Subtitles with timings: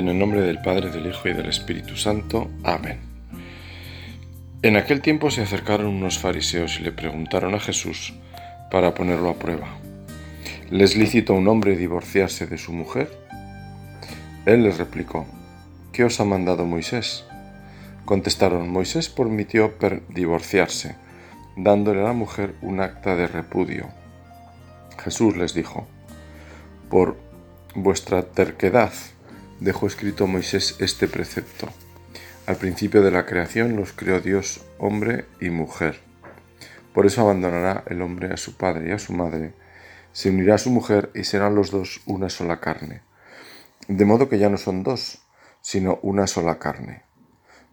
[0.00, 2.50] En el nombre del Padre, del Hijo y del Espíritu Santo.
[2.64, 3.00] Amén.
[4.62, 8.14] En aquel tiempo se acercaron unos fariseos y le preguntaron a Jesús
[8.70, 9.68] para ponerlo a prueba.
[10.70, 13.10] ¿Les lícito a un hombre divorciarse de su mujer?
[14.46, 15.26] Él les replicó,
[15.92, 17.26] ¿qué os ha mandado Moisés?
[18.06, 19.74] Contestaron, Moisés permitió
[20.08, 20.96] divorciarse,
[21.58, 23.90] dándole a la mujer un acta de repudio.
[25.04, 25.86] Jesús les dijo,
[26.88, 27.18] por
[27.74, 28.92] vuestra terquedad
[29.60, 31.68] dejó escrito Moisés este precepto.
[32.46, 36.00] Al principio de la creación los creó Dios hombre y mujer.
[36.94, 39.52] Por eso abandonará el hombre a su padre y a su madre,
[40.12, 43.02] se unirá a su mujer y serán los dos una sola carne.
[43.86, 45.22] De modo que ya no son dos,
[45.60, 47.04] sino una sola carne.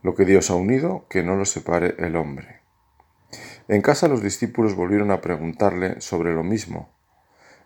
[0.03, 2.61] Lo que Dios ha unido, que no lo separe el hombre.
[3.67, 6.89] En casa los discípulos volvieron a preguntarle sobre lo mismo.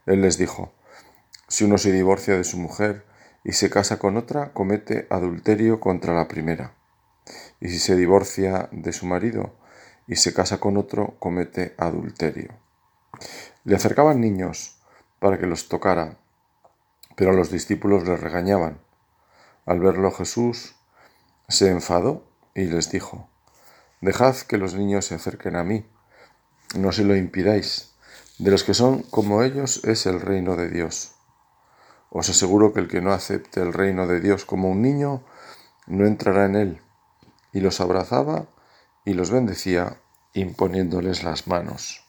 [0.06, 0.74] Él les dijo,
[1.48, 3.06] si uno se divorcia de su mujer
[3.44, 6.76] y se casa con otra, comete adulterio contra la primera.
[7.60, 9.56] Y si se divorcia de su marido
[10.08, 12.54] y se casa con otro, comete adulterio.
[13.64, 14.80] Le acercaban niños
[15.20, 16.18] para que los tocara,
[17.16, 18.80] pero los discípulos le regañaban.
[19.66, 20.76] Al verlo Jesús
[21.48, 22.26] se enfadó
[22.56, 23.30] y les dijo,
[24.02, 25.86] Dejad que los niños se acerquen a mí,
[26.76, 27.94] no se lo impidáis.
[28.40, 31.14] De los que son como ellos es el reino de Dios.
[32.14, 35.24] Os aseguro que el que no acepte el reino de Dios como un niño,
[35.88, 36.82] no entrará en él.
[37.54, 38.48] Y los abrazaba
[39.06, 39.98] y los bendecía
[40.34, 42.06] imponiéndoles las manos.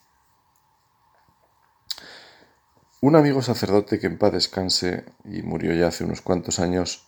[3.00, 7.06] Un amigo sacerdote que en paz descanse y murió ya hace unos cuantos años,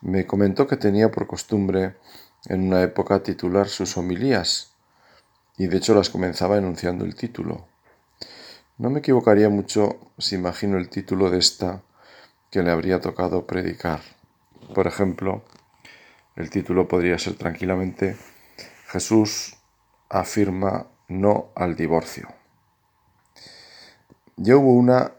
[0.00, 1.96] me comentó que tenía por costumbre
[2.46, 4.72] en una época titular sus homilías,
[5.56, 7.66] y de hecho las comenzaba enunciando el título.
[8.78, 11.82] No me equivocaría mucho si imagino el título de esta
[12.52, 14.00] que le habría tocado predicar.
[14.74, 15.42] Por ejemplo,
[16.36, 18.16] el título podría ser tranquilamente
[18.88, 19.56] Jesús
[20.10, 22.28] afirma no al divorcio.
[24.36, 25.12] Ya hubo una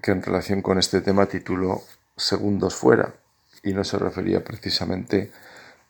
[0.00, 1.82] que en relación con este tema tituló
[2.16, 3.14] Segundos fuera
[3.64, 5.32] y no se refería precisamente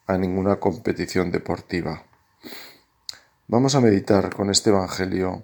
[0.06, 2.04] a ninguna competición deportiva.
[3.48, 5.42] Vamos a meditar con este Evangelio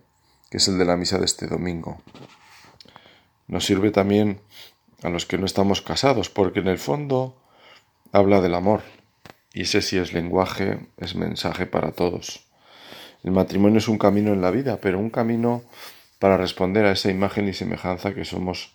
[0.50, 2.00] que es el de la misa de este domingo.
[3.48, 4.40] Nos sirve también
[5.02, 7.36] a los que no estamos casados, porque en el fondo
[8.12, 8.82] habla del amor,
[9.52, 12.46] y ese sí es lenguaje, es mensaje para todos.
[13.22, 15.62] El matrimonio es un camino en la vida, pero un camino
[16.18, 18.74] para responder a esa imagen y semejanza que somos,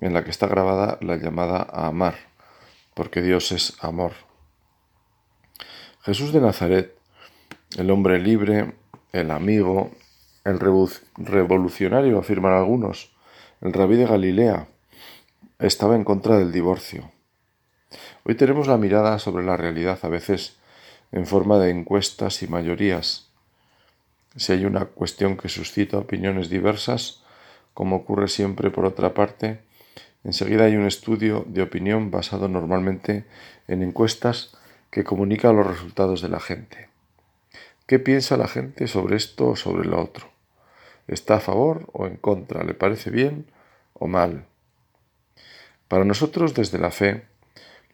[0.00, 2.14] en la que está grabada la llamada a amar,
[2.94, 4.12] porque Dios es amor.
[6.02, 6.96] Jesús de Nazaret,
[7.76, 8.74] el hombre libre,
[9.12, 9.90] el amigo,
[10.44, 10.60] el
[11.16, 13.12] revolucionario, afirman algunos,
[13.60, 14.68] el rabí de Galilea,
[15.58, 17.10] estaba en contra del divorcio.
[18.24, 20.58] Hoy tenemos la mirada sobre la realidad, a veces
[21.12, 23.30] en forma de encuestas y mayorías.
[24.36, 27.22] Si hay una cuestión que suscita opiniones diversas,
[27.72, 29.60] como ocurre siempre por otra parte,
[30.24, 33.24] enseguida hay un estudio de opinión basado normalmente
[33.66, 34.54] en encuestas
[34.90, 36.90] que comunican los resultados de la gente.
[37.86, 40.28] ¿Qué piensa la gente sobre esto o sobre lo otro?
[41.08, 42.62] ¿Está a favor o en contra?
[42.62, 43.46] ¿Le parece bien
[43.94, 44.44] o mal?
[45.88, 47.26] Para nosotros, desde la fe,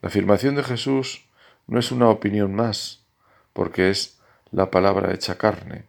[0.00, 1.28] la afirmación de Jesús
[1.66, 3.04] no es una opinión más,
[3.52, 4.18] porque es
[4.50, 5.84] la palabra hecha carne.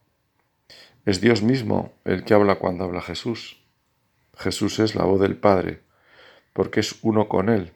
[1.05, 3.63] Es Dios mismo el que habla cuando habla Jesús.
[4.37, 5.81] Jesús es la voz del Padre,
[6.51, 7.71] porque es uno con Él,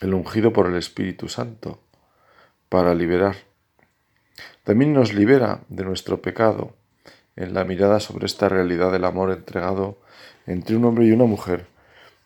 [0.00, 1.80] el ungido por el Espíritu Santo,
[2.68, 3.36] para liberar.
[4.64, 6.76] También nos libera de nuestro pecado
[7.36, 9.98] en la mirada sobre esta realidad del amor entregado
[10.46, 11.66] entre un hombre y una mujer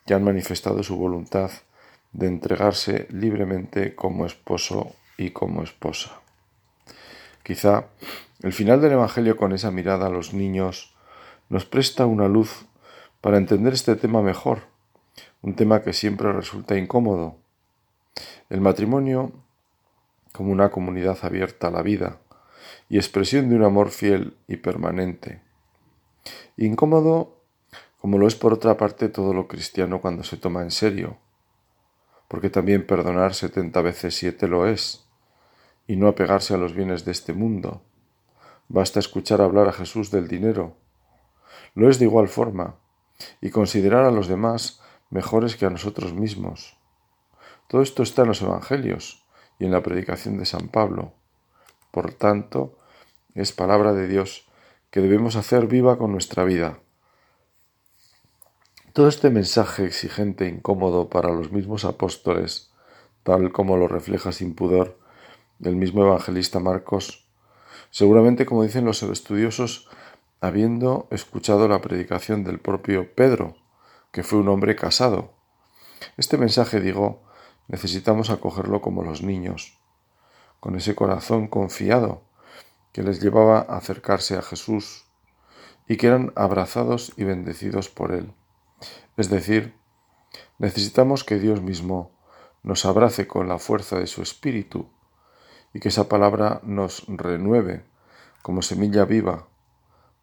[0.07, 1.51] que han manifestado su voluntad
[2.13, 6.21] de entregarse libremente como esposo y como esposa.
[7.43, 7.87] Quizá
[8.43, 10.95] el final del Evangelio con esa mirada a los niños
[11.49, 12.67] nos presta una luz
[13.21, 14.61] para entender este tema mejor,
[15.43, 17.37] un tema que siempre resulta incómodo.
[18.51, 19.33] El matrimonio
[20.33, 22.19] como una comunidad abierta a la vida,
[22.89, 25.41] y expresión de un amor fiel y permanente.
[26.57, 27.42] Incómodo
[28.03, 31.19] como lo es por otra parte todo lo cristiano cuando se toma en serio,
[32.27, 35.07] porque también perdonar setenta veces siete lo es,
[35.87, 37.81] y no apegarse a los bienes de este mundo.
[38.67, 40.75] Basta escuchar hablar a Jesús del dinero.
[41.77, 42.75] Lo es de igual forma,
[43.41, 46.77] y considerar a los demás mejores que a nosotros mismos.
[47.69, 49.25] Todo esto está en los Evangelios
[49.61, 51.13] y en la predicación de San Pablo.
[51.93, 52.77] Por tanto,
[53.37, 54.49] es palabra de Dios
[54.91, 56.81] que debemos hacer viva con nuestra vida.
[58.93, 62.75] Todo este mensaje exigente e incómodo para los mismos apóstoles,
[63.23, 64.99] tal como lo refleja sin pudor
[65.63, 67.25] el mismo evangelista Marcos,
[67.91, 69.89] seguramente como dicen los estudiosos,
[70.43, 73.57] habiendo escuchado la predicación del propio Pedro,
[74.11, 75.33] que fue un hombre casado.
[76.19, 77.23] Este mensaje, digo,
[77.69, 79.79] necesitamos acogerlo como los niños,
[80.61, 82.25] con ese corazón confiado
[82.93, 85.07] que les llevaba a acercarse a Jesús
[85.89, 88.35] y que eran abrazados y bendecidos por Él.
[89.17, 89.75] Es decir,
[90.59, 92.11] necesitamos que Dios mismo
[92.63, 94.87] nos abrace con la fuerza de su Espíritu
[95.75, 97.85] y que esa palabra nos renueve
[98.43, 99.47] como semilla viva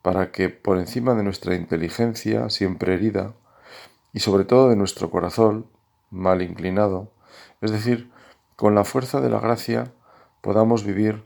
[0.02, 3.34] para que por encima de nuestra inteligencia siempre herida
[4.14, 5.68] y sobre todo de nuestro corazón
[6.10, 7.12] mal inclinado,
[7.62, 8.10] es decir,
[8.56, 9.92] con la fuerza de la gracia
[10.42, 11.24] podamos vivir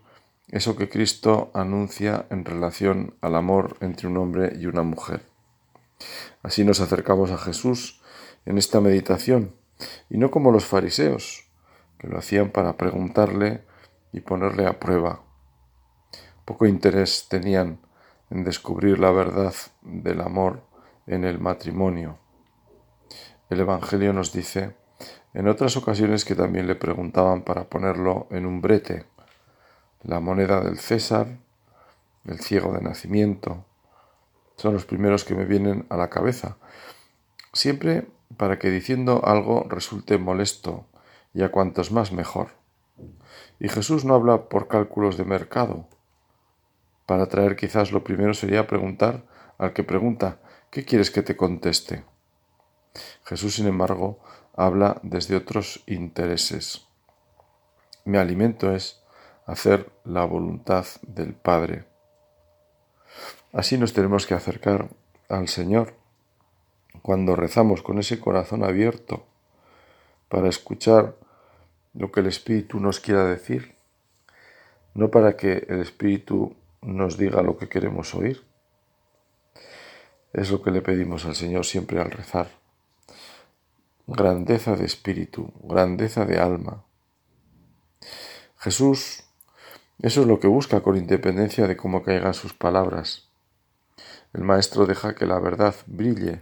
[0.49, 5.32] eso que Cristo anuncia en relación al amor entre un hombre y una mujer.
[6.41, 8.01] Así nos acercamos a Jesús
[8.45, 9.55] en esta meditación,
[10.09, 11.47] y no como los fariseos,
[11.97, 13.63] que lo hacían para preguntarle
[14.11, 15.23] y ponerle a prueba.
[16.45, 17.79] Poco interés tenían
[18.29, 20.63] en descubrir la verdad del amor
[21.07, 22.17] en el matrimonio.
[23.49, 24.75] El Evangelio nos dice
[25.33, 29.05] en otras ocasiones que también le preguntaban para ponerlo en un brete,
[30.03, 31.39] la moneda del César,
[32.25, 33.65] el ciego de nacimiento,
[34.55, 36.57] son los primeros que me vienen a la cabeza.
[37.53, 38.07] Siempre
[38.37, 40.85] para que diciendo algo resulte molesto
[41.33, 42.49] y a cuantos más mejor.
[43.59, 45.87] Y Jesús no habla por cálculos de mercado.
[47.05, 49.25] Para traer quizás lo primero sería preguntar
[49.57, 50.39] al que pregunta,
[50.69, 52.03] ¿qué quieres que te conteste?
[53.25, 54.19] Jesús, sin embargo,
[54.55, 56.87] habla desde otros intereses.
[58.05, 59.01] Mi alimento es
[59.45, 61.92] hacer la voluntad del Padre.
[63.53, 64.89] Así nos tenemos que acercar
[65.29, 65.93] al Señor
[67.03, 69.25] cuando rezamos con ese corazón abierto
[70.27, 71.15] para escuchar
[71.93, 73.75] lo que el Espíritu nos quiera decir,
[74.95, 78.43] no para que el Espíritu nos diga lo que queremos oír.
[80.33, 82.49] Es lo que le pedimos al Señor siempre al rezar.
[84.07, 86.83] Grandeza de espíritu, grandeza de alma.
[88.57, 89.23] Jesús,
[90.01, 93.29] eso es lo que busca con independencia de cómo caigan sus palabras.
[94.33, 96.41] El Maestro deja que la verdad brille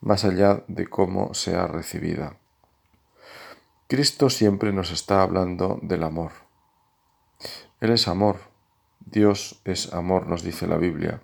[0.00, 2.36] más allá de cómo sea recibida.
[3.88, 6.32] Cristo siempre nos está hablando del amor.
[7.80, 8.36] Él es amor,
[9.00, 11.22] Dios es amor, nos dice la Biblia.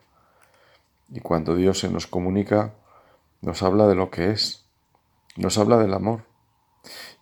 [1.11, 2.75] Y cuando Dios se nos comunica,
[3.41, 4.65] nos habla de lo que es,
[5.37, 6.25] nos habla del amor.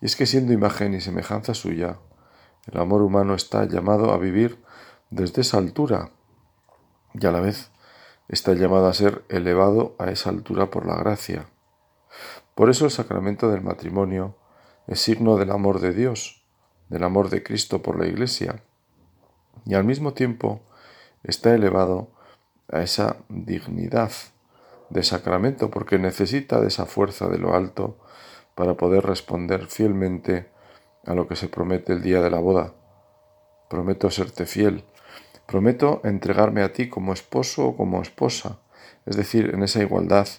[0.01, 1.97] Y es que siendo imagen y semejanza suya,
[2.71, 4.63] el amor humano está llamado a vivir
[5.09, 6.11] desde esa altura
[7.13, 7.70] y a la vez
[8.31, 11.47] está llamado a ser elevado a esa altura por la gracia.
[12.55, 14.35] Por eso el sacramento del matrimonio
[14.87, 16.43] es signo del amor de Dios,
[16.89, 18.63] del amor de Cristo por la Iglesia,
[19.65, 20.61] y al mismo tiempo
[21.23, 22.09] está elevado
[22.71, 24.11] a esa dignidad
[24.89, 27.97] de sacramento porque necesita de esa fuerza de lo alto
[28.55, 30.49] para poder responder fielmente
[31.05, 32.73] a lo que se promete el día de la boda.
[33.69, 34.83] Prometo serte fiel,
[35.51, 38.61] Prometo entregarme a ti como esposo o como esposa,
[39.05, 40.29] es decir, en esa igualdad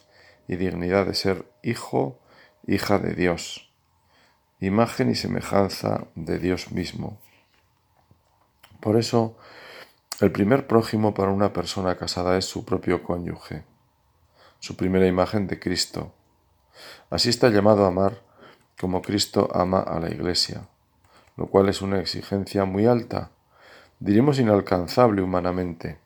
[0.48, 2.18] y dignidad de ser hijo,
[2.66, 3.70] hija de Dios,
[4.58, 7.20] imagen y semejanza de Dios mismo.
[8.80, 9.36] Por eso,
[10.20, 13.64] el primer prójimo para una persona casada es su propio cónyuge,
[14.60, 16.14] su primera imagen de Cristo.
[17.10, 18.22] Así está llamado a amar
[18.80, 20.68] como Cristo ama a la Iglesia,
[21.36, 23.31] lo cual es una exigencia muy alta
[24.02, 25.96] diremos inalcanzable humanamente.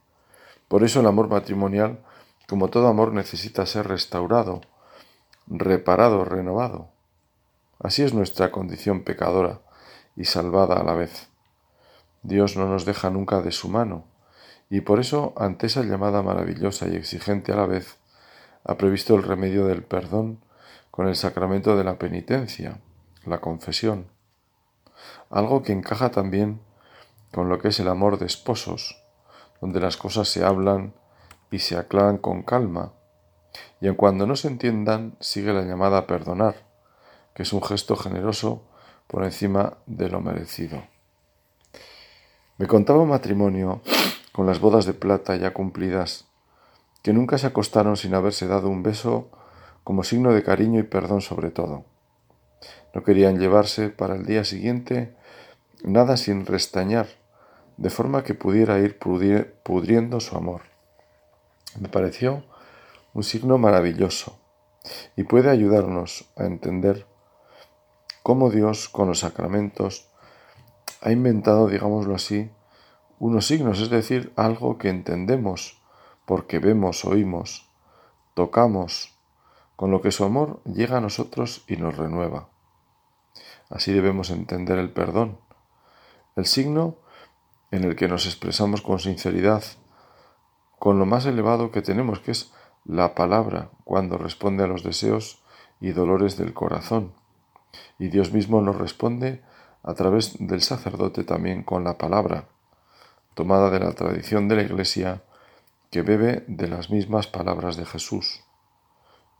[0.69, 2.00] Por eso el amor matrimonial,
[2.47, 4.61] como todo amor, necesita ser restaurado,
[5.47, 6.91] reparado, renovado.
[7.79, 9.61] Así es nuestra condición pecadora
[10.15, 11.29] y salvada a la vez.
[12.23, 14.05] Dios no nos deja nunca de su mano,
[14.69, 17.97] y por eso, ante esa llamada maravillosa y exigente a la vez,
[18.65, 20.41] ha previsto el remedio del perdón
[20.91, 22.79] con el sacramento de la penitencia,
[23.25, 24.07] la confesión,
[25.31, 26.61] algo que encaja también
[27.37, 29.05] con lo que es el amor de esposos,
[29.61, 30.95] donde las cosas se hablan
[31.50, 32.95] y se aclaran con calma,
[33.78, 36.55] y en cuando no se entiendan sigue la llamada a perdonar,
[37.35, 38.62] que es un gesto generoso
[39.07, 40.83] por encima de lo merecido.
[42.57, 43.83] Me contaba un matrimonio
[44.33, 46.25] con las bodas de plata ya cumplidas,
[47.02, 49.28] que nunca se acostaron sin haberse dado un beso
[49.85, 51.85] como signo de cariño y perdón sobre todo.
[52.95, 55.14] No querían llevarse para el día siguiente
[55.85, 57.25] nada sin restañar,
[57.76, 60.62] de forma que pudiera ir pudriendo su amor.
[61.78, 62.45] Me pareció
[63.12, 64.38] un signo maravilloso.
[65.16, 67.06] y puede ayudarnos a entender
[68.23, 70.09] cómo Dios con los sacramentos
[71.00, 72.50] ha inventado, digámoslo así,
[73.18, 75.83] unos signos, es decir, algo que entendemos
[76.25, 77.68] porque vemos, oímos,
[78.35, 79.16] tocamos,
[79.76, 82.49] con lo que su amor llega a nosotros y nos renueva.
[83.71, 85.38] Así debemos entender el perdón,
[86.35, 86.97] el signo
[87.71, 89.65] en el que nos expresamos con sinceridad,
[90.79, 92.53] con lo más elevado que tenemos, que es
[92.85, 95.43] la palabra, cuando responde a los deseos
[95.81, 97.13] y dolores del corazón.
[97.99, 99.43] Y Dios mismo nos responde
[99.83, 102.45] a través del sacerdote también con la palabra,
[103.35, 105.23] tomada de la tradición de la Iglesia,
[105.91, 108.43] que bebe de las mismas palabras de Jesús.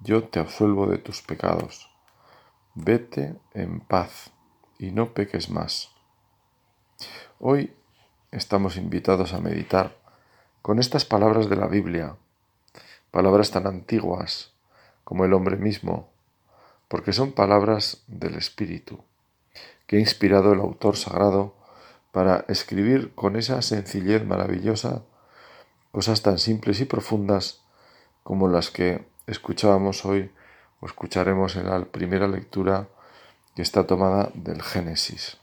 [0.01, 1.91] Yo te absuelvo de tus pecados.
[2.75, 4.31] Vete en paz
[4.79, 5.91] y no peques más.
[7.41, 7.75] Hoy
[8.37, 9.97] estamos invitados a meditar
[10.61, 12.17] con estas palabras de la Biblia,
[13.11, 14.53] palabras tan antiguas
[15.05, 16.11] como el hombre mismo,
[16.89, 19.01] porque son palabras del Espíritu,
[19.87, 21.55] que ha inspirado el autor sagrado
[22.13, 25.03] para escribir con esa sencillez maravillosa
[25.91, 27.63] cosas tan simples y profundas
[28.23, 30.31] como las que escuchábamos hoy
[30.81, 32.89] o escucharemos en la primera lectura
[33.55, 35.39] que está tomada del Génesis.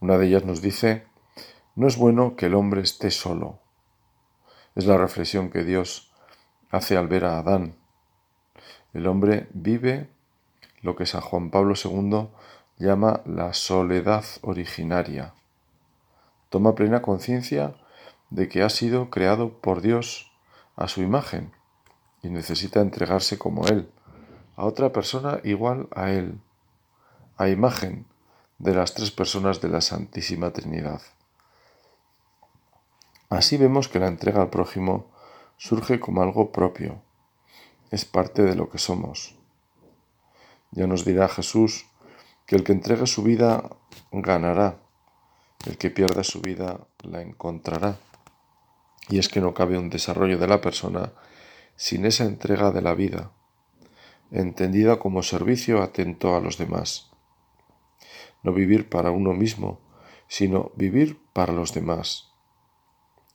[0.00, 1.06] Una de ellas nos dice,
[1.76, 3.58] no es bueno que el hombre esté solo.
[4.74, 6.10] Es la reflexión que Dios
[6.70, 7.76] hace al ver a Adán.
[8.94, 10.08] El hombre vive
[10.80, 12.28] lo que San Juan Pablo II
[12.78, 15.34] llama la soledad originaria.
[16.48, 17.74] Toma plena conciencia
[18.30, 20.32] de que ha sido creado por Dios
[20.76, 21.52] a su imagen
[22.22, 23.90] y necesita entregarse como Él,
[24.56, 26.40] a otra persona igual a Él,
[27.36, 28.06] a imagen
[28.58, 31.02] de las tres personas de la Santísima Trinidad.
[33.28, 35.10] Así vemos que la entrega al prójimo
[35.56, 37.02] surge como algo propio,
[37.90, 39.34] es parte de lo que somos.
[40.70, 41.86] Ya nos dirá Jesús
[42.46, 43.70] que el que entregue su vida
[44.12, 44.78] ganará,
[45.66, 47.98] el que pierda su vida la encontrará.
[49.08, 51.12] Y es que no cabe un desarrollo de la persona
[51.76, 53.32] sin esa entrega de la vida,
[54.30, 57.10] entendida como servicio atento a los demás.
[58.42, 59.80] No vivir para uno mismo,
[60.28, 62.32] sino vivir para los demás.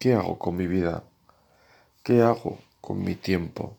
[0.01, 1.03] ¿Qué hago con mi vida?
[2.01, 3.77] ¿Qué hago con mi tiempo?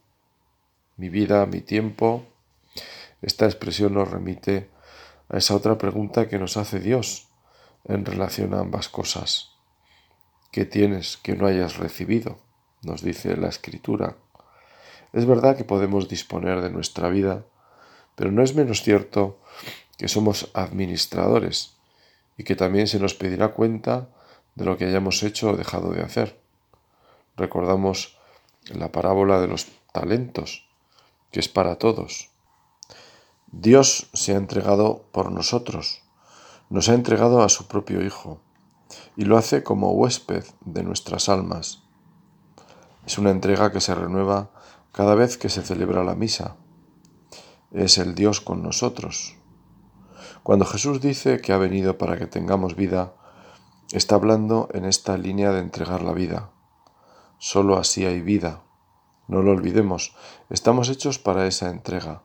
[0.97, 2.25] Mi vida, mi tiempo.
[3.23, 4.71] Esta expresión nos remite
[5.29, 7.27] a esa otra pregunta que nos hace Dios
[7.87, 9.51] en relación a ambas cosas.
[10.53, 12.39] ¿Qué tienes que no hayas recibido?
[12.83, 14.15] Nos dice la Escritura.
[15.13, 17.45] Es verdad que podemos disponer de nuestra vida,
[18.15, 19.41] pero no es menos cierto
[19.99, 21.75] que somos administradores
[22.39, 24.09] y que también se nos pedirá cuenta
[24.55, 26.41] de lo que hayamos hecho o dejado de hacer.
[27.37, 28.19] Recordamos
[28.71, 30.69] la parábola de los talentos,
[31.31, 32.31] que es para todos.
[33.51, 36.03] Dios se ha entregado por nosotros,
[36.71, 38.41] nos ha entregado a su propio Hijo
[39.17, 41.83] y lo hace como huésped de nuestras almas.
[43.07, 44.51] Es una entrega que se renueva
[44.93, 46.57] cada vez que se celebra la misa.
[47.73, 49.37] Es el Dios con nosotros.
[50.43, 53.15] Cuando Jesús dice que ha venido para que tengamos vida,
[53.93, 56.51] está hablando en esta línea de entregar la vida.
[57.39, 58.63] Solo así hay vida.
[59.29, 60.17] No lo olvidemos,
[60.51, 62.23] estamos hechos para esa entrega.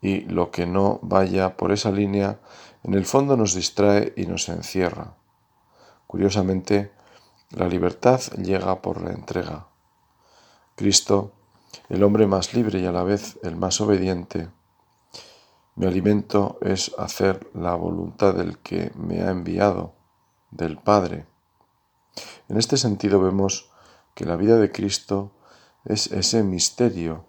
[0.00, 2.40] Y lo que no vaya por esa línea,
[2.82, 5.16] en el fondo nos distrae y nos encierra.
[6.06, 6.92] Curiosamente,
[7.50, 9.68] la libertad llega por la entrega.
[10.76, 11.32] Cristo,
[11.88, 14.50] el hombre más libre y a la vez el más obediente,
[15.76, 19.94] mi alimento es hacer la voluntad del que me ha enviado,
[20.54, 21.26] del Padre.
[22.48, 23.70] En este sentido vemos
[24.14, 25.32] que la vida de Cristo
[25.84, 27.26] es ese misterio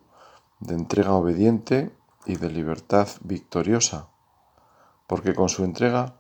[0.59, 4.07] de entrega obediente y de libertad victoriosa,
[5.07, 6.15] porque con su entrega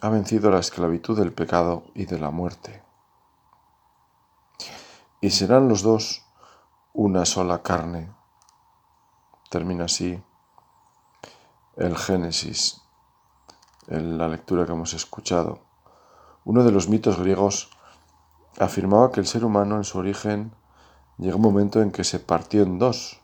[0.00, 2.82] ha vencido la esclavitud del pecado y de la muerte.
[5.20, 6.24] Y serán los dos
[6.92, 8.12] una sola carne.
[9.50, 10.20] Termina así
[11.76, 12.82] el Génesis,
[13.86, 15.69] en la lectura que hemos escuchado.
[16.44, 17.70] Uno de los mitos griegos
[18.58, 20.52] afirmaba que el ser humano en su origen
[21.18, 23.20] llegó un momento en que se partió en dos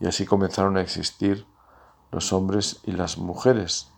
[0.00, 1.46] y así comenzaron a existir
[2.10, 3.94] los hombres y las mujeres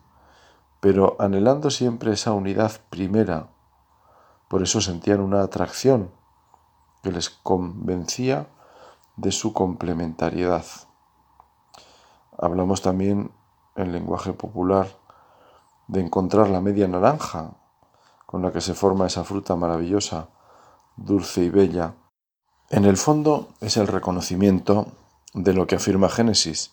[0.81, 3.49] pero anhelando siempre esa unidad primera.
[4.49, 6.12] Por eso sentían una atracción
[7.02, 8.47] que les convencía
[9.16, 10.64] de su complementariedad.
[12.38, 13.33] Hablamos también
[13.75, 14.87] en lenguaje popular
[15.88, 17.55] de encontrar la media naranja
[18.26, 20.28] con la que se forma esa fruta maravillosa,
[20.97, 21.95] dulce y bella.
[22.68, 24.88] En el fondo es el reconocimiento
[25.33, 26.73] de lo que afirma Génesis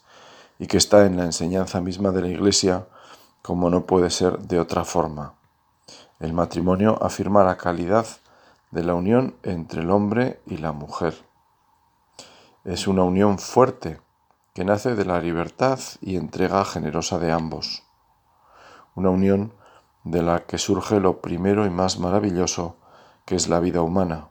[0.58, 2.88] y que está en la enseñanza misma de la Iglesia
[3.44, 5.36] como no puede ser de otra forma.
[6.20, 8.08] El matrimonio afirma la calidad
[8.72, 11.14] de la unión entre el hombre y la mujer.
[12.64, 14.00] Es una unión fuerte
[14.54, 17.84] que nace de la libertad y entrega generosa de ambos.
[18.96, 19.54] Una unión
[20.04, 22.78] de la que surge lo primero y más maravilloso
[23.26, 24.30] que es la vida humana.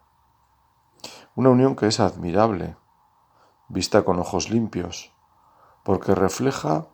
[1.35, 2.76] Una unión que es admirable,
[3.69, 5.12] vista con ojos limpios,
[5.83, 6.87] porque refleja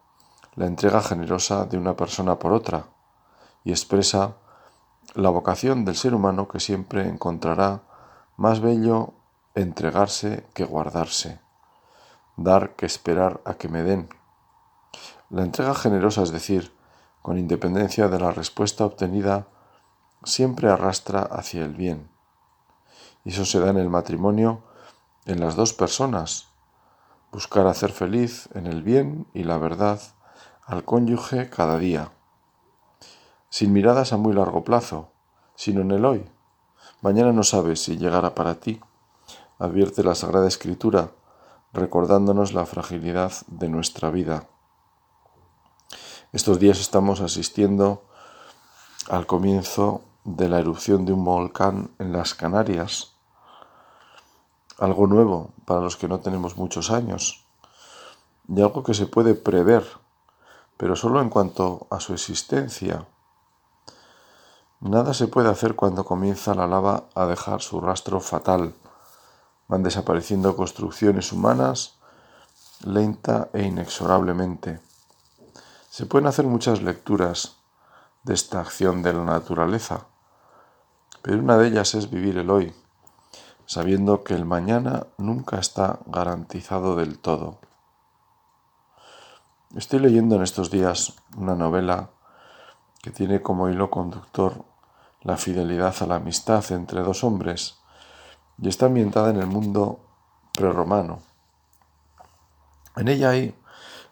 [0.54, 2.86] la entrega generosa de una persona por otra
[3.64, 4.36] y expresa
[5.14, 7.82] la vocación del ser humano que siempre encontrará
[8.36, 9.14] más bello
[9.54, 11.40] entregarse que guardarse,
[12.36, 14.08] dar que esperar a que me den.
[15.30, 16.72] La entrega generosa, es decir,
[17.28, 19.48] con independencia de la respuesta obtenida,
[20.24, 22.08] siempre arrastra hacia el bien.
[23.22, 24.62] Y eso se da en el matrimonio
[25.26, 26.46] en las dos personas,
[27.30, 30.00] buscar hacer feliz en el bien y la verdad
[30.64, 32.12] al cónyuge cada día,
[33.50, 35.12] sin miradas a muy largo plazo,
[35.54, 36.24] sino en el hoy.
[37.02, 38.80] Mañana no sabes si llegará para ti,
[39.58, 41.10] advierte la Sagrada Escritura,
[41.74, 44.48] recordándonos la fragilidad de nuestra vida.
[46.30, 48.02] Estos días estamos asistiendo
[49.08, 53.12] al comienzo de la erupción de un volcán en las Canarias,
[54.78, 57.46] algo nuevo para los que no tenemos muchos años
[58.46, 59.86] y algo que se puede prever,
[60.76, 63.06] pero solo en cuanto a su existencia.
[64.80, 68.74] Nada se puede hacer cuando comienza la lava a dejar su rastro fatal.
[69.66, 71.94] Van desapareciendo construcciones humanas
[72.84, 74.86] lenta e inexorablemente.
[75.90, 77.56] Se pueden hacer muchas lecturas
[78.22, 80.06] de esta acción de la naturaleza,
[81.22, 82.74] pero una de ellas es vivir el hoy
[83.68, 87.58] sabiendo que el mañana nunca está garantizado del todo.
[89.76, 92.08] Estoy leyendo en estos días una novela
[93.02, 94.64] que tiene como hilo conductor
[95.20, 97.78] la fidelidad a la amistad entre dos hombres
[98.56, 100.00] y está ambientada en el mundo
[100.54, 101.20] prerromano.
[102.96, 103.54] En ella hay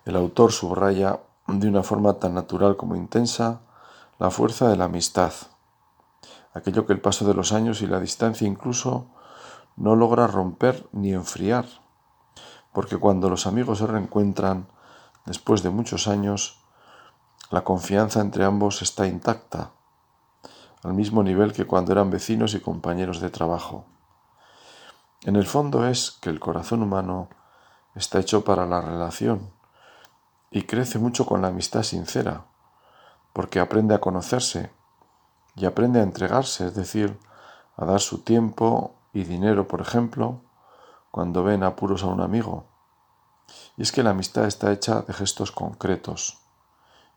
[0.04, 3.60] el autor subraya de una forma tan natural como intensa
[4.18, 5.32] la fuerza de la amistad,
[6.54, 9.06] aquello que el paso de los años y la distancia incluso
[9.76, 11.66] no logra romper ni enfriar,
[12.72, 14.68] porque cuando los amigos se reencuentran
[15.24, 16.60] después de muchos años,
[17.50, 19.70] la confianza entre ambos está intacta,
[20.82, 23.84] al mismo nivel que cuando eran vecinos y compañeros de trabajo.
[25.22, 27.28] En el fondo es que el corazón humano
[27.94, 29.55] está hecho para la relación
[30.56, 32.46] y crece mucho con la amistad sincera,
[33.34, 34.70] porque aprende a conocerse
[35.54, 37.18] y aprende a entregarse, es decir,
[37.76, 40.40] a dar su tiempo y dinero, por ejemplo,
[41.10, 42.64] cuando ven apuros a un amigo.
[43.76, 46.38] Y es que la amistad está hecha de gestos concretos,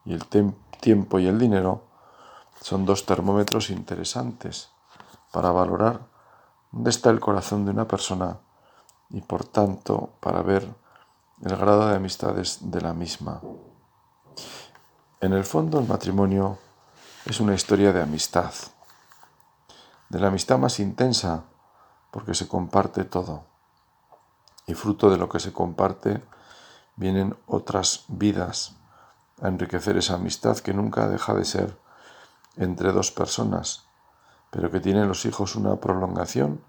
[0.04, 1.86] y el tiempo y el dinero
[2.60, 4.69] son dos termómetros interesantes
[5.32, 6.02] para valorar
[6.73, 8.39] dónde está el corazón de una persona
[9.10, 10.67] y por tanto para ver
[11.41, 13.41] el grado de amistades de la misma.
[15.21, 16.58] En el fondo el matrimonio
[17.25, 18.54] es una historia de amistad,
[20.10, 21.43] de la amistad más intensa
[22.12, 23.45] porque se comparte todo.
[24.67, 26.21] Y fruto de lo que se comparte
[26.95, 28.75] vienen otras vidas
[29.41, 31.78] a enriquecer esa amistad que nunca deja de ser
[32.58, 33.86] entre dos personas,
[34.52, 36.62] pero que tienen los hijos una prolongación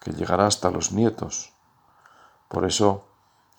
[0.00, 1.54] que llegará hasta los nietos.
[2.48, 3.09] Por eso,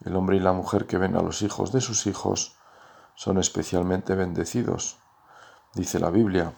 [0.03, 2.55] el hombre y la mujer que ven a los hijos de sus hijos
[3.15, 4.97] son especialmente bendecidos,
[5.73, 6.53] dice la Biblia,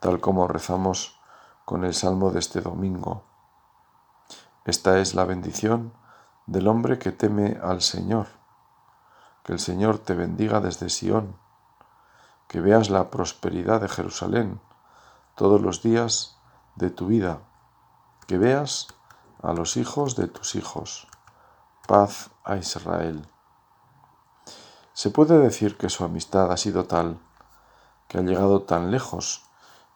[0.00, 1.18] tal como rezamos
[1.64, 3.24] con el salmo de este domingo.
[4.64, 5.92] Esta es la bendición
[6.46, 8.26] del hombre que teme al Señor.
[9.44, 11.36] Que el Señor te bendiga desde Sión,
[12.48, 14.60] que veas la prosperidad de Jerusalén
[15.34, 16.38] todos los días
[16.76, 17.40] de tu vida,
[18.26, 18.88] que veas
[19.42, 21.08] a los hijos de tus hijos.
[21.86, 23.26] Paz a Israel.
[24.92, 27.18] Se puede decir que su amistad ha sido tal,
[28.08, 29.44] que ha llegado tan lejos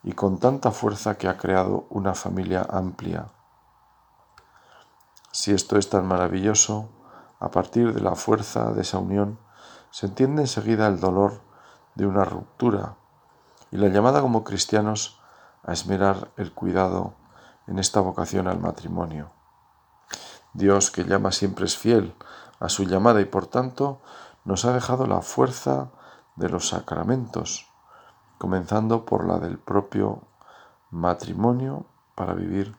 [0.03, 3.33] y con tanta fuerza que ha creado una familia amplia
[5.39, 6.89] si esto es tan maravilloso,
[7.39, 9.39] a partir de la fuerza de esa unión
[9.93, 11.43] se entiende enseguida el dolor
[11.95, 12.97] de una ruptura
[13.71, 15.21] y la llamada como cristianos
[15.63, 17.15] a esmerar el cuidado
[17.69, 19.31] en esta vocación al matrimonio.
[20.53, 22.15] Dios que llama siempre es fiel
[22.61, 24.01] a su llamada y por tanto
[24.45, 25.91] nos ha dejado la fuerza
[26.37, 27.67] de los sacramentos,
[28.39, 30.23] comenzando por la del propio
[30.91, 32.77] matrimonio para vivir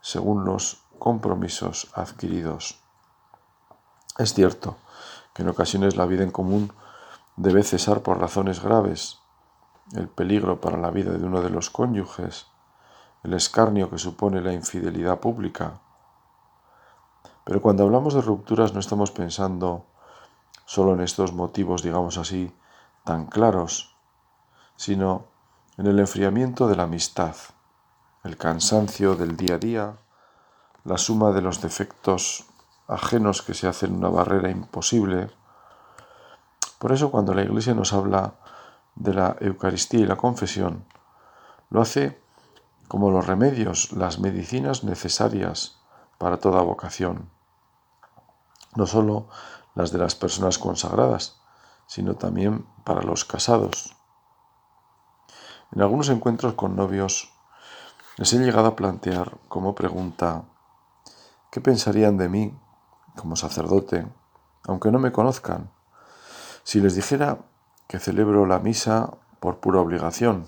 [0.00, 2.80] según los compromisos adquiridos.
[4.18, 4.76] Es cierto
[5.34, 6.72] que en ocasiones la vida en común
[7.36, 9.18] debe cesar por razones graves,
[9.94, 12.46] el peligro para la vida de uno de los cónyuges,
[13.22, 15.80] el escarnio que supone la infidelidad pública.
[17.46, 19.86] Pero cuando hablamos de rupturas no estamos pensando
[20.64, 22.52] solo en estos motivos, digamos así,
[23.04, 23.94] tan claros,
[24.74, 25.26] sino
[25.78, 27.36] en el enfriamiento de la amistad,
[28.24, 29.96] el cansancio del día a día,
[30.82, 32.46] la suma de los defectos
[32.88, 35.30] ajenos que se hacen una barrera imposible.
[36.80, 38.34] Por eso cuando la Iglesia nos habla
[38.96, 40.84] de la Eucaristía y la confesión,
[41.70, 42.20] lo hace
[42.88, 45.78] como los remedios, las medicinas necesarias
[46.18, 47.35] para toda vocación,
[48.76, 49.28] no solo
[49.74, 51.40] las de las personas consagradas,
[51.86, 53.96] sino también para los casados.
[55.72, 57.32] En algunos encuentros con novios
[58.16, 60.44] les he llegado a plantear como pregunta,
[61.50, 62.58] ¿qué pensarían de mí
[63.16, 64.06] como sacerdote,
[64.64, 65.70] aunque no me conozcan,
[66.62, 67.38] si les dijera
[67.88, 69.10] que celebro la misa
[69.40, 70.46] por pura obligación,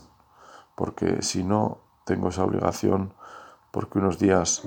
[0.75, 3.15] porque si no tengo esa obligación
[3.71, 4.63] porque unos días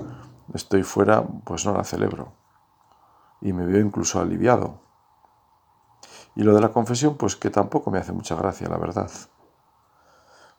[0.54, 2.32] estoy fuera, pues no la celebro.
[3.42, 4.80] Y me veo incluso aliviado.
[6.34, 9.10] Y lo de la confesión, pues que tampoco me hace mucha gracia, la verdad.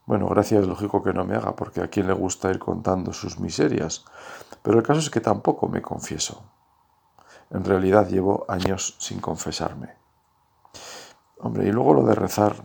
[0.06, 3.14] Bueno, gracia es lógico que no me haga, porque a quien le gusta ir contando
[3.14, 4.06] sus miserias.
[4.62, 6.44] Pero el caso es que tampoco me confieso.
[7.50, 9.96] En realidad llevo años sin confesarme.
[11.40, 12.56] Hombre, y luego lo de rezar,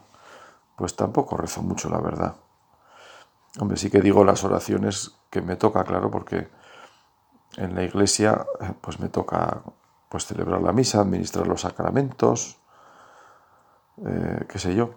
[0.76, 2.36] pues tampoco rezo mucho, la verdad.
[3.60, 6.48] Hombre, sí que digo las oraciones que me toca, claro, porque
[7.56, 8.46] en la iglesia
[8.80, 9.62] pues me toca
[10.08, 12.58] pues celebrar la misa, administrar los sacramentos,
[14.06, 14.90] eh, qué sé yo.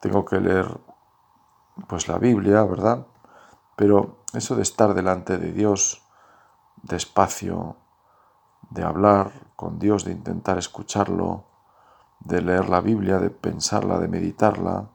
[0.00, 0.78] Tengo que leer
[1.86, 3.06] pues la Biblia, ¿verdad?
[3.76, 6.02] Pero eso de estar delante de Dios
[6.82, 7.76] despacio,
[8.70, 11.44] de hablar con Dios, de intentar escucharlo,
[12.20, 14.88] de leer la Biblia, de pensarla, de meditarla.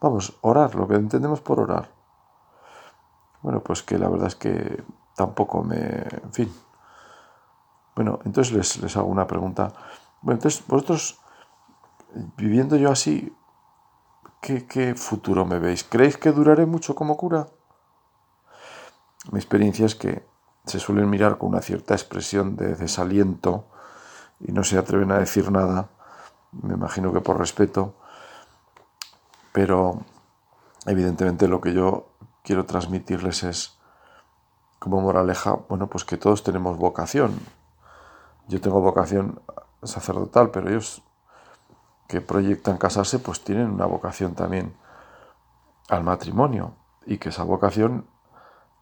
[0.00, 1.90] Vamos, orar, lo que entendemos por orar.
[3.42, 4.84] Bueno, pues que la verdad es que
[5.14, 5.78] tampoco me...
[5.78, 6.54] En fin.
[7.94, 9.72] Bueno, entonces les, les hago una pregunta.
[10.20, 11.20] Bueno, entonces vosotros,
[12.36, 13.34] viviendo yo así,
[14.40, 15.84] ¿qué, ¿qué futuro me veis?
[15.84, 17.46] ¿Creéis que duraré mucho como cura?
[19.30, 20.26] Mi experiencia es que
[20.66, 23.66] se suelen mirar con una cierta expresión de desaliento
[24.40, 25.88] y no se atreven a decir nada,
[26.52, 27.94] me imagino que por respeto,
[29.52, 30.00] pero
[30.86, 32.08] evidentemente lo que yo
[32.42, 33.78] quiero transmitirles es
[34.78, 37.38] como moraleja, bueno, pues que todos tenemos vocación.
[38.48, 39.40] Yo tengo vocación
[39.82, 41.02] sacerdotal, pero ellos
[42.08, 44.76] que proyectan casarse, pues tienen una vocación también
[45.88, 46.74] al matrimonio
[47.06, 48.06] y que esa vocación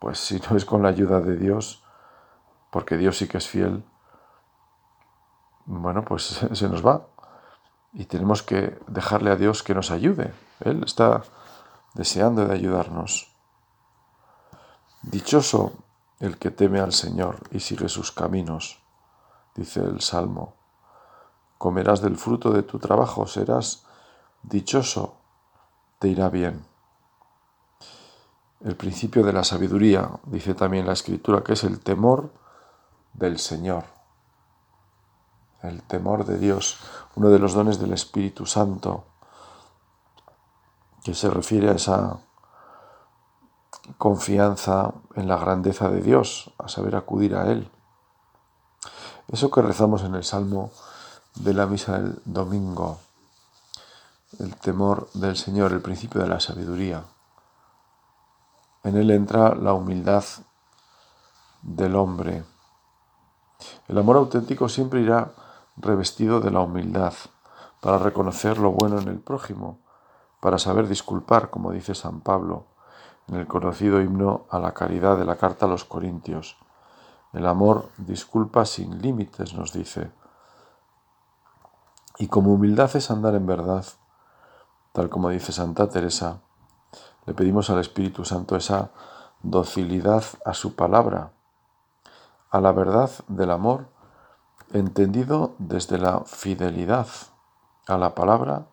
[0.03, 1.85] pues si no es con la ayuda de Dios,
[2.71, 3.85] porque Dios sí que es fiel,
[5.65, 7.07] bueno, pues se nos va.
[7.93, 10.35] Y tenemos que dejarle a Dios que nos ayude.
[10.59, 11.23] Él está
[11.95, 13.33] deseando de ayudarnos.
[15.03, 15.73] Dichoso
[16.19, 18.82] el que teme al Señor y sigue sus caminos,
[19.55, 20.55] dice el Salmo.
[21.59, 23.85] Comerás del fruto de tu trabajo, serás
[24.43, 25.17] dichoso,
[25.99, 26.65] te irá bien.
[28.65, 32.31] El principio de la sabiduría, dice también la escritura, que es el temor
[33.13, 33.85] del Señor.
[35.63, 36.79] El temor de Dios,
[37.15, 39.05] uno de los dones del Espíritu Santo,
[41.05, 42.19] que se refiere a esa
[43.99, 47.71] confianza en la grandeza de Dios, a saber acudir a Él.
[49.29, 50.71] Eso que rezamos en el Salmo
[51.37, 52.99] de la Misa del Domingo,
[54.39, 57.05] el temor del Señor, el principio de la sabiduría.
[58.85, 60.25] En él entra la humildad
[61.63, 62.45] del hombre.
[63.89, 65.33] El amor auténtico siempre irá
[65.77, 67.15] revestido de la humildad,
[67.81, 69.79] para reconocer lo bueno en el prójimo,
[70.41, 72.67] para saber disculpar, como dice San Pablo
[73.29, 76.57] en el conocido himno a la caridad de la carta a los Corintios.
[77.33, 80.11] El amor disculpa sin límites, nos dice.
[82.19, 83.87] Y como humildad es andar en verdad,
[84.93, 86.41] tal como dice Santa Teresa,
[87.27, 88.91] le pedimos al Espíritu Santo esa
[89.43, 91.33] docilidad a su palabra,
[92.51, 93.87] a la verdad del amor,
[94.73, 97.07] entendido desde la fidelidad
[97.87, 98.67] a la palabra,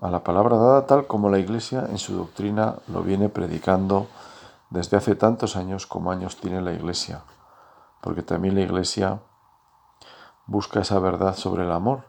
[0.00, 4.08] a la palabra dada tal como la Iglesia en su doctrina lo viene predicando
[4.70, 7.22] desde hace tantos años como años tiene la Iglesia,
[8.02, 9.22] porque también la Iglesia
[10.46, 12.04] busca esa verdad sobre el amor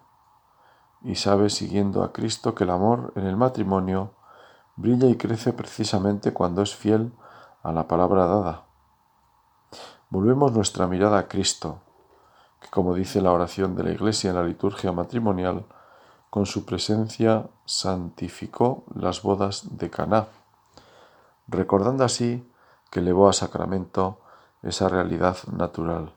[1.03, 4.11] y sabe, siguiendo a Cristo, que el amor en el matrimonio
[4.75, 7.13] brilla y crece precisamente cuando es fiel
[7.61, 8.63] a la palabra dada.
[10.09, 11.81] Volvemos nuestra mirada a Cristo,
[12.59, 15.65] que como dice la oración de la Iglesia en la liturgia matrimonial,
[16.31, 20.27] con su presencia santificó las bodas de Caná,
[21.47, 22.49] recordando así
[22.89, 24.22] que elevó a sacramento
[24.63, 26.13] esa realidad natural.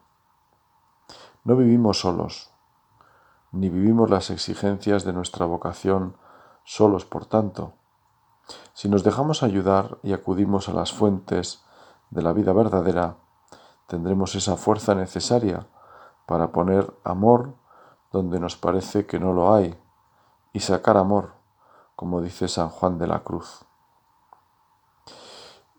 [1.45, 2.51] No vivimos solos,
[3.53, 6.17] ni vivimos las exigencias de nuestra vocación
[6.65, 7.75] solos, por tanto.
[8.73, 11.65] Si nos dejamos ayudar y acudimos a las fuentes
[12.11, 13.17] de la vida verdadera,
[13.87, 15.67] tendremos esa fuerza necesaria
[16.27, 17.55] para poner amor
[18.13, 19.79] donde nos parece que no lo hay
[20.53, 21.35] y sacar amor,
[21.95, 23.66] como dice San Juan de la Cruz.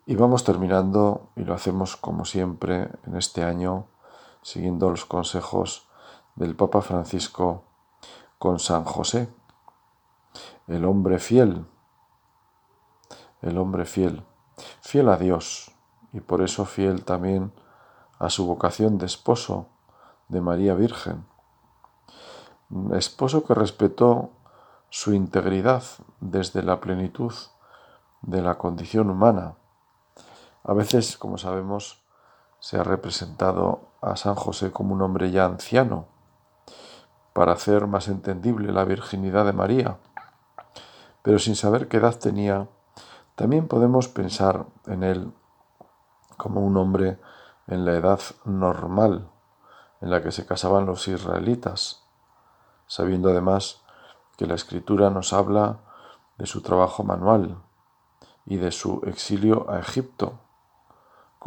[0.10, 3.88] Y vamos terminando, y lo hacemos como siempre en este año,
[4.42, 5.90] siguiendo los consejos
[6.38, 7.66] del Papa Francisco
[8.40, 9.28] con San José,
[10.68, 11.66] el hombre fiel,
[13.42, 14.24] el hombre fiel,
[14.80, 15.76] fiel a Dios
[16.14, 17.52] y por eso fiel también
[18.18, 19.68] a su vocación de esposo
[20.30, 21.26] de María Virgen,
[22.94, 24.30] esposo que respetó
[24.90, 25.84] su integridad
[26.22, 27.34] desde la plenitud
[28.22, 29.56] de la condición humana.
[30.68, 32.04] A veces, como sabemos,
[32.60, 36.08] se ha representado a San José como un hombre ya anciano,
[37.32, 39.98] para hacer más entendible la virginidad de María.
[41.22, 42.68] Pero sin saber qué edad tenía,
[43.36, 45.32] también podemos pensar en él
[46.36, 47.18] como un hombre
[47.68, 49.30] en la edad normal
[50.02, 52.04] en la que se casaban los israelitas,
[52.88, 53.82] sabiendo además
[54.36, 55.80] que la escritura nos habla
[56.38, 57.58] de su trabajo manual
[58.46, 60.40] y de su exilio a Egipto,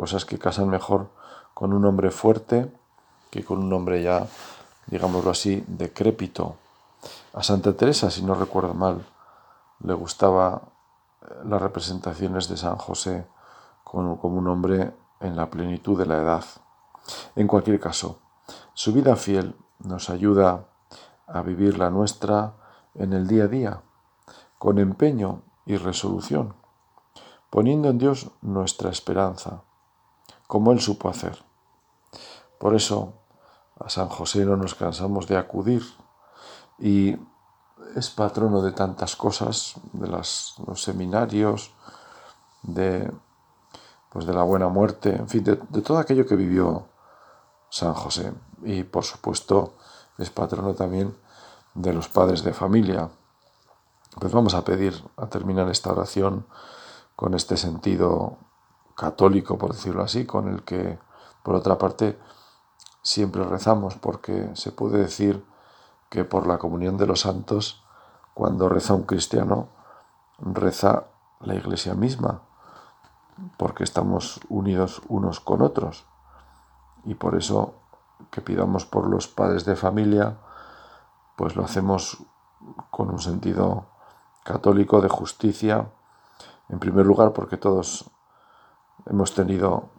[0.01, 1.09] cosas que casan mejor
[1.53, 2.73] con un hombre fuerte
[3.31, 4.27] que con un hombre ya
[4.87, 6.57] digámoslo así, decrépito.
[7.33, 9.07] A Santa Teresa, si no recuerdo mal,
[9.81, 10.63] le gustaba
[11.23, 13.27] eh, las representaciones de San José
[13.85, 16.45] como, un hombre en la plenitud de la edad.
[17.37, 18.19] En cualquier caso,
[18.75, 20.67] su vida fiel nos ayuda
[21.27, 22.55] a vivir la nuestra
[22.95, 23.81] en el día a día,
[24.59, 26.55] con empeño y resolución,
[27.49, 29.63] poniendo en Dios nuestra esperanza,
[30.51, 31.39] como Él supo hacer.
[32.59, 33.15] Por eso,
[33.79, 35.81] a San José no nos cansamos de acudir
[36.77, 37.17] y
[37.95, 41.71] es patrono de tantas cosas, de los seminarios,
[42.65, 43.13] de,
[44.11, 46.89] pues de la buena muerte, en fin, de, de todo aquello que vivió
[47.69, 48.33] San José.
[48.65, 49.75] Y por supuesto
[50.19, 51.17] es patrono también
[51.75, 53.09] de los padres de familia.
[54.19, 56.45] Pues vamos a pedir a terminar esta oración
[57.15, 58.50] con este sentido
[59.01, 60.99] católico, por decirlo así, con el que,
[61.43, 62.19] por otra parte,
[63.01, 65.43] siempre rezamos porque se puede decir
[66.11, 67.83] que por la comunión de los santos,
[68.35, 69.69] cuando reza un cristiano,
[70.39, 71.05] reza
[71.41, 72.43] la iglesia misma,
[73.57, 76.05] porque estamos unidos unos con otros.
[77.05, 77.77] Y por eso
[78.31, 80.37] que pidamos por los padres de familia,
[81.37, 82.19] pues lo hacemos
[82.91, 83.87] con un sentido
[84.45, 85.91] católico de justicia,
[86.69, 88.11] en primer lugar porque todos
[89.07, 89.91] hemos tenido,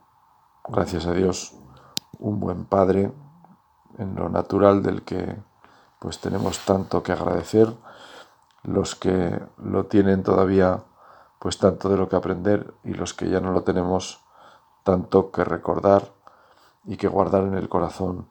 [0.68, 1.56] gracias a Dios,
[2.20, 3.12] un buen padre
[3.98, 5.38] en lo natural del que
[6.00, 7.74] pues tenemos tanto que agradecer.
[8.64, 10.84] Los que lo tienen todavía
[11.40, 14.24] pues tanto de lo que aprender y los que ya no lo tenemos
[14.84, 16.12] tanto que recordar
[16.86, 18.28] y que guardar en el corazón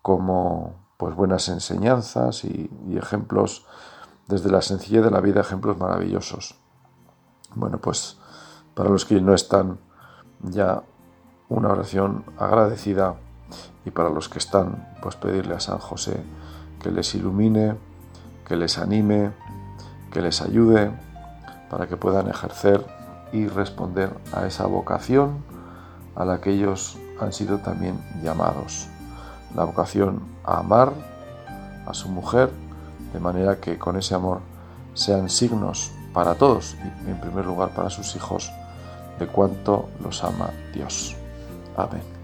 [0.00, 3.66] como pues buenas enseñanzas y, y ejemplos
[4.26, 6.56] desde la sencillez de la vida ejemplos maravillosos.
[7.54, 8.18] Bueno pues
[8.74, 9.78] para los que no están
[10.42, 10.82] ya
[11.48, 13.14] una oración agradecida
[13.84, 16.22] y para los que están, pues pedirle a San José
[16.80, 17.76] que les ilumine,
[18.46, 19.32] que les anime,
[20.12, 20.90] que les ayude
[21.70, 22.84] para que puedan ejercer
[23.32, 25.42] y responder a esa vocación
[26.14, 28.88] a la que ellos han sido también llamados.
[29.54, 30.92] La vocación a amar
[31.86, 32.50] a su mujer
[33.12, 34.40] de manera que con ese amor
[34.94, 36.76] sean signos para todos
[37.06, 38.50] y en primer lugar para sus hijos
[39.18, 41.16] de cuánto los ama Dios.
[41.76, 42.21] Amén.